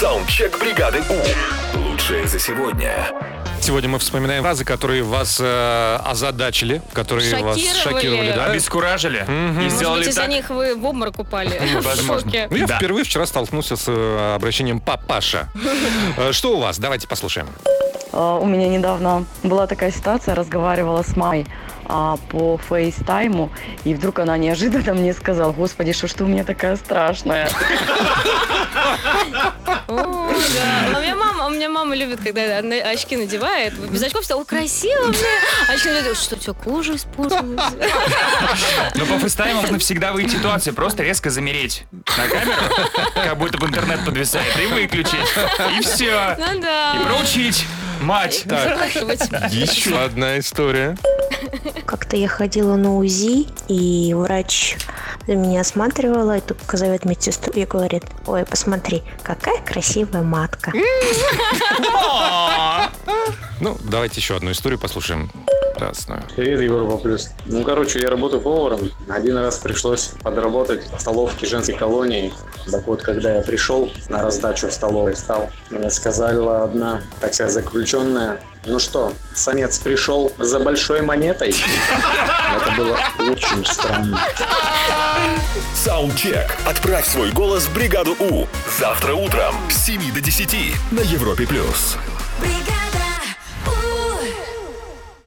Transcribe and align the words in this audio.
Саундчек 0.00 0.58
бригады 0.58 1.02
У. 1.10 1.78
Лучшее 1.78 2.26
за 2.26 2.38
сегодня. 2.38 3.06
Сегодня 3.60 3.90
мы 3.90 3.98
вспоминаем 3.98 4.42
фразы, 4.42 4.64
которые 4.64 5.02
вас 5.02 5.38
э, 5.38 5.98
озадачили, 6.06 6.80
которые 6.94 7.42
вас 7.42 7.58
Шокировали. 7.58 7.94
шокировали, 8.00 8.32
да? 8.32 8.44
Обескуражили 8.46 9.24
и 9.28 9.30
Может 9.30 9.72
сделали 9.72 9.98
быть, 10.00 10.08
из-за 10.08 10.20
так. 10.22 10.30
них 10.30 10.48
вы 10.48 10.74
в 10.74 10.86
обморок 10.86 11.18
упали. 11.18 11.50
В 11.80 11.84
возможно. 11.84 12.30
шоке. 12.30 12.48
Ну, 12.50 12.56
я 12.56 12.66
Да. 12.66 12.76
впервые 12.78 13.04
вчера 13.04 13.26
столкнулся 13.26 13.76
с 13.76 13.84
э, 13.88 14.34
обращением 14.34 14.80
папаша. 14.80 15.48
Э, 16.16 16.32
Что 16.32 16.56
у 16.56 16.60
вас? 16.60 16.78
Давайте 16.78 17.06
послушаем. 17.06 17.48
А, 18.12 18.38
У 18.38 18.46
меня 18.46 18.68
недавно 18.68 19.26
была 19.42 19.66
такая 19.66 19.90
ситуация, 19.92 20.34
разговаривала 20.34 21.02
с 21.02 21.14
мамой 21.16 21.46
а, 21.84 22.16
по 22.30 22.58
фейстайму, 22.68 23.50
и 23.84 23.94
вдруг 23.94 24.18
она 24.20 24.36
неожиданно 24.38 24.94
мне 24.94 25.12
сказала, 25.12 25.52
господи, 25.52 25.92
что 25.92 26.06
ж 26.08 26.12
ты 26.14 26.24
у 26.24 26.26
меня 26.26 26.44
такая 26.44 26.76
страшная. 26.76 27.48
любит, 32.00 32.20
когда 32.24 32.60
на- 32.62 32.76
очки 32.90 33.16
надевает, 33.16 33.74
без 33.90 34.02
очков 34.02 34.22
всегда, 34.22 34.40
о, 34.40 34.44
красиво, 34.44 35.06
блин. 35.08 35.20
А 35.68 35.72
очки 35.72 35.88
надевает, 35.88 36.16
что 36.18 36.36
у 36.36 36.38
тебя 36.38 36.52
кожа 36.54 36.96
испортилась? 36.96 37.60
Но 38.94 39.06
по 39.06 39.18
фристайму 39.18 39.60
можно 39.60 39.78
всегда 39.78 40.12
выйти 40.12 40.36
ситуации, 40.36 40.70
просто 40.70 41.02
резко 41.02 41.30
замереть 41.30 41.84
на 41.92 42.26
камеру, 42.28 42.62
как 43.14 43.38
будто 43.38 43.58
в 43.58 43.64
интернет 43.66 44.04
подвисает, 44.04 44.46
и 44.58 44.66
выключить. 44.66 45.14
И 45.78 45.82
все. 45.82 46.36
Ну 46.38 46.58
И 46.58 46.60
да. 46.60 46.96
проучить 47.06 47.64
мать. 48.00 48.44
Спрашивать. 48.46 49.20
Еще 49.52 49.98
одна 49.98 50.38
история. 50.38 50.96
Как-то 51.86 52.16
я 52.16 52.28
ходила 52.28 52.76
на 52.76 52.96
УЗИ, 52.96 53.46
и 53.68 54.14
врач 54.14 54.76
меня 55.34 55.60
осматривала, 55.60 56.38
и 56.38 56.40
только 56.40 56.76
зовет 56.76 57.04
медсестру 57.04 57.52
и 57.52 57.64
говорит, 57.64 58.04
ой, 58.26 58.44
посмотри, 58.44 59.02
какая 59.22 59.60
красивая 59.62 60.22
матка. 60.22 60.72
Ну, 63.60 63.76
давайте 63.84 64.20
еще 64.20 64.36
одну 64.36 64.52
историю 64.52 64.78
послушаем. 64.78 65.30
Красную. 65.80 66.22
Привет, 66.36 66.60
Европа 66.60 66.98
Плюс. 66.98 67.30
Ну, 67.46 67.64
короче, 67.64 68.00
я 68.00 68.10
работаю 68.10 68.42
поваром. 68.42 68.90
Один 69.08 69.38
раз 69.38 69.56
пришлось 69.56 70.10
подработать 70.22 70.82
в 70.94 71.00
столовке 71.00 71.46
женской 71.46 71.74
колонии. 71.74 72.34
Так 72.70 72.86
вот, 72.86 73.00
когда 73.00 73.36
я 73.36 73.40
пришел 73.40 73.90
на 74.10 74.22
раздачу 74.22 74.68
в 74.68 74.72
столовой 74.72 75.16
стал, 75.16 75.48
мне 75.70 75.88
сказала 75.88 76.64
одна, 76.64 77.00
так 77.22 77.32
сказать, 77.32 77.54
заключенная, 77.54 78.42
ну 78.66 78.78
что, 78.78 79.14
самец 79.34 79.78
пришел 79.78 80.30
за 80.36 80.60
большой 80.60 81.00
монетой? 81.00 81.54
Это 82.56 82.76
было 82.76 82.98
очень 83.30 83.64
странно. 83.64 84.20
Саундчек. 85.74 86.58
Отправь 86.66 87.06
свой 87.06 87.30
голос 87.30 87.64
в 87.64 87.74
бригаду 87.74 88.14
У. 88.20 88.46
Завтра 88.78 89.14
утром 89.14 89.54
с 89.70 89.86
7 89.86 90.12
до 90.12 90.20
10 90.20 90.74
на 90.90 91.00
Европе+. 91.00 91.46
плюс. 91.46 91.96
бригада. 92.38 92.79